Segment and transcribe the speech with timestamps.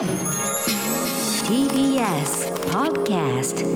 [0.00, 0.08] TBS
[2.70, 3.66] Podcast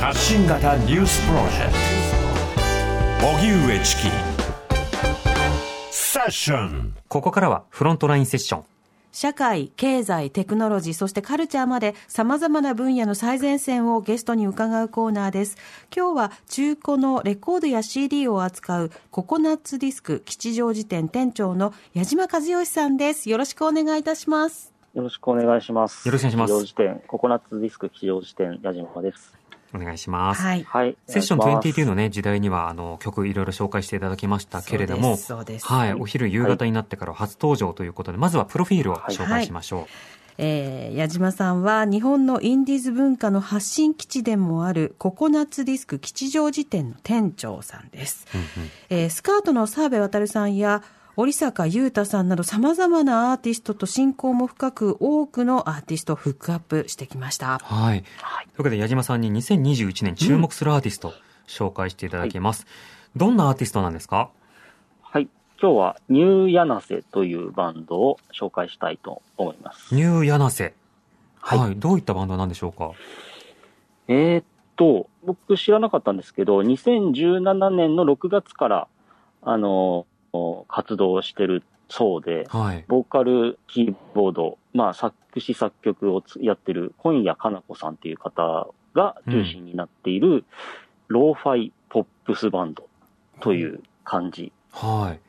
[0.00, 1.72] 発信型ニュースプロジェク
[3.20, 3.26] ト。
[3.36, 4.08] 荻上チキ。
[5.90, 6.94] セッション。
[7.08, 8.64] ここからはフロントラインセッション。
[9.14, 15.56] 社会、経済、テクノロジー、そしてカルチャーまで様々な分野の最前線をゲストに伺うコーナーです。
[15.96, 23.30] 今日は中古のレコードや CD を扱うココナッツディスク吉祥寺店店長の矢島和義さんです。
[23.30, 24.74] よろしくお願いいたします。
[24.94, 26.08] よろしくお願いします。
[26.08, 29.32] よろしくお願いします吉祥寺店、ココナッツディスク吉祥寺店、矢島です。
[29.74, 30.42] お願いします。
[30.42, 30.64] はい。
[30.64, 30.96] はい。
[31.06, 39.86] セッションお願いします22のね、時代には、あの、曲いろいろ紹介していただきましたけれども、そうですそうですはい、お昼夕方になってから初登場ということで、まずはプロフィールを紹介しましょう。
[40.38, 48.26] えー矢島さんは日本のインディーズ文化の発信基地でもあるココナッツディスク吉祥寺店の店長さんです。
[48.90, 50.82] えースカートの澤部渡さんや
[51.16, 57.58] 織坂優太さんなど様々なアーティストと親交も深く多くのアーティストをフックアップしてきました。
[57.58, 58.02] はい。
[58.02, 58.10] という
[58.58, 61.14] わけで、矢島さんに2021年注目するアーティスト、
[61.46, 62.66] 紹介していただきます。
[63.14, 64.30] どんなアーティストなんですか？
[65.02, 65.28] はい。
[65.62, 69.94] 今日はニューヤナセというバンドを紹介したいと思います。
[69.94, 70.74] ニューヤナセ。
[71.38, 71.76] はいはい。
[71.76, 72.90] どういったバンドなんでしょうか？
[74.08, 74.44] えーっ
[74.74, 78.88] と、僕知らなかったんですけど、2017年の6月から、
[79.42, 80.06] あの、
[80.84, 82.84] 活動してるそうで、はい。
[82.88, 90.44] ボーカル、キーボード、まあ作詞作曲をつやってる今夜かな子さんっていう方が中心になっている、
[91.08, 92.88] ローファイポップスバンド
[93.40, 95.20] という感じはい。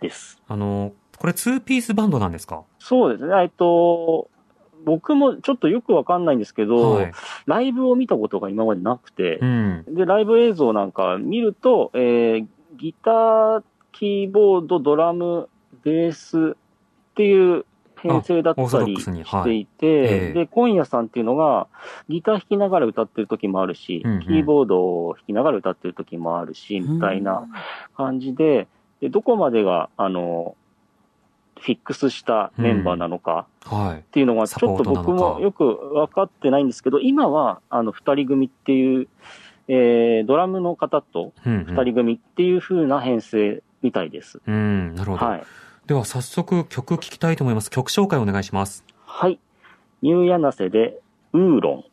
[0.00, 0.40] です。
[0.48, 2.62] あの、これ2ピースバンドなんですか？
[2.78, 3.34] そうですね。
[3.42, 4.28] えっと、
[4.84, 7.12] 僕もちょっとよくわかんないんですけど、はい。
[7.46, 9.84] ライブを見たことが今までなくてう、ん。
[9.88, 13.62] で、ライブ映像なんか見ると、えーギター、
[13.94, 15.48] キーボード、ドラム、
[15.82, 17.64] ベースっていう
[17.96, 20.32] 編成だったりしていて、ええ。
[20.32, 21.68] で、今夜さんっていうのが、
[22.08, 24.20] ギター弾きながら歌ってる時もあるし、うんうん。
[24.20, 27.46] キーボードを弾きながら歌ってる時もあるし、みたいな
[27.96, 28.68] 感じで、
[29.00, 30.56] で、どこまでが、あの、
[31.60, 34.00] フィックスしたメンバーなのか、はい。
[34.00, 39.08] っていうのが、ちょっと僕もよく分かってないんですけど、今は、あの、二人組っていう、
[39.68, 41.32] えー、ドラムの方と。
[41.44, 44.40] 二人組っていう風な編成みたいです。
[44.44, 45.24] うん、なるほど。
[45.24, 45.44] はい。
[45.86, 47.70] では早速曲聴きたいと思います。
[47.70, 48.82] 曲紹介お願いします。
[49.04, 49.38] はい。
[50.02, 50.98] ニューヤナセで、
[51.34, 51.84] ウーロン。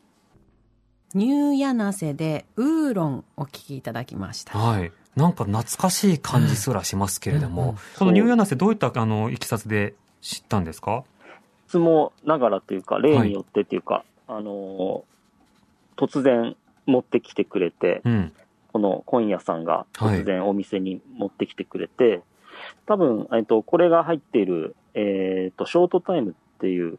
[1.18, 4.58] ニューヤナセでウーロンお聞きいただきました。
[4.58, 4.90] はい。
[5.14, 11.04] なんか懐かしい感じすらしますけれども、うんうんこのニューヤナセどういったあのいきさつで知ったんですか？
[11.68, 18.32] いつもながらというか、例によってというか、あのー突然持ってきてくれて、うん。
[18.72, 22.22] この今夜さんが突然お店に持ってきてくれて、
[22.86, 26.98] 多分、えっと、これが入っている、えっと、ショートタイムっていう、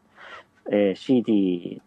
[0.70, 1.82] えー CD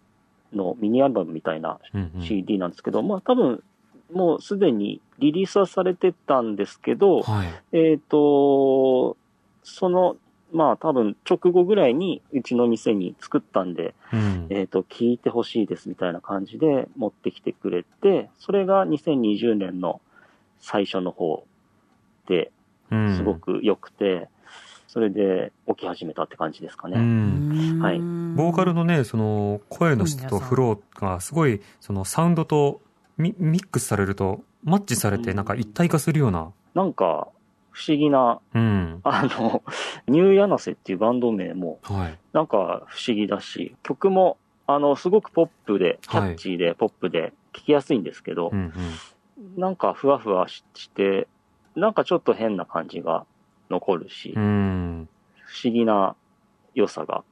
[0.54, 2.22] のミニアルバムみたいなうん、うん。
[2.22, 3.64] CD なんですけど、まあ多分、
[4.12, 7.48] もうすでにリリースはされてたんですけど、はい。
[7.74, 9.18] えっ、と、
[9.64, 10.16] その、
[10.52, 14.48] まあ多分直後ぐらいにうちの店に作ったんで、うん。
[14.50, 20.02] えっ、と、聞いてほしいですみたいな感じで持ってきてくれて、それが2020年の
[20.60, 21.46] 最初の方
[22.28, 22.52] で
[22.92, 23.36] うんすご。
[23.36, 24.30] く良くて、
[24.88, 26.98] それで起き始めたって感じですかうね。
[26.98, 27.80] ん。
[27.80, 28.02] はい
[28.36, 32.82] ボーカルのね、その声の質とフローがすごい、そのサウンドと
[33.18, 37.30] ミミックスされると、マッチされてなんか一体化するような、なんか、
[37.78, 39.02] 不思議な、うん。
[39.04, 39.62] あの、
[40.10, 42.18] ニューヤナセっていうバンド名も、はい。
[42.34, 48.74] なんか不思議だし、曲も、あの、すごくポップで、キャッチーで、ポップで、聴きやすいんですけどう、ん
[49.56, 51.28] なんかふわふわしして、
[51.76, 53.28] なんかちょっと変な感じが
[53.70, 54.34] 残るし。
[54.34, 55.06] 不思
[55.72, 56.16] 議な
[56.74, 57.24] 良さが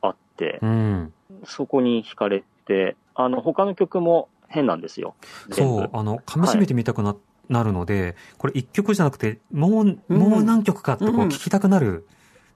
[0.00, 1.12] あってう、ん。
[1.44, 5.14] そこに惹かれて、あの、他の曲も変なんですよ。
[5.50, 7.14] そう、あの、噛み締めてみたくな,、
[7.48, 12.06] なるので、これ一曲じゃなくて、もう、もう何曲かってこううん聞きたくなる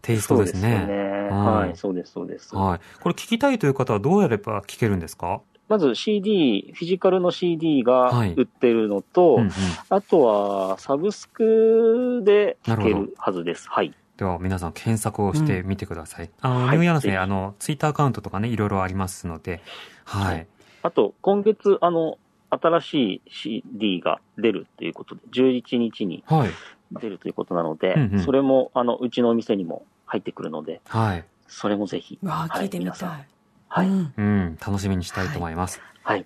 [0.02, 0.86] テイストですそうですよね。
[0.86, 1.02] ね。
[1.30, 2.54] はいはい、そうです、そうです。
[2.54, 2.80] はい。
[3.00, 5.40] これ聞きたいという方はどうやれば聞けるんですか？
[5.68, 9.50] まず CD、フィジカルの CD がはい売ってるのと、うんうん。
[9.88, 13.68] あとはサブスクで聴けなるはずです。
[13.68, 13.92] はい。
[14.16, 16.30] では皆さん検索をしてみてください。
[16.40, 19.60] あの、はいニューヤナセ、ぜひあの、ツイッターアカウントとかね、いろいろありますので、
[20.04, 20.44] ははいい。
[20.82, 22.16] あと、今月、あの、
[22.50, 26.50] 新しい CD が出るということで、11日にはい。
[26.92, 31.24] 出るということなので、うんうんそれも、あの、うちのお店にも入ってくるので、はい。
[31.48, 32.18] それもぜひ。
[32.22, 33.26] わあ、はい聞いてみたい。
[33.68, 33.88] はい。
[33.88, 35.80] うんうん、楽しみにしたいと思います。
[36.02, 36.24] はい。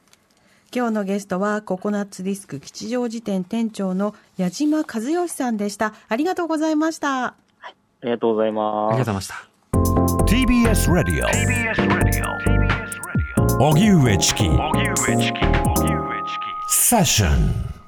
[0.75, 5.95] 今日のゲストはココナッツディスク吉祥寺店店長の矢島和義さんでした。
[6.09, 7.25] ありがとうございました。
[7.25, 7.35] あ
[8.05, 8.93] りがとうございます。
[8.93, 9.51] ありがとうございました。
[10.27, 12.91] TBS Radio TBS Radio TBS
[13.59, 16.00] 荻上チキ荻上チキ荻上チキ
[16.73, 17.80] セッション